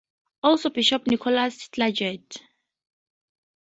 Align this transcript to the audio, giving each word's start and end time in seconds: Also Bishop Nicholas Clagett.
Also 0.41 0.71
Bishop 0.71 1.05
Nicholas 1.05 1.67
Clagett. 1.69 2.41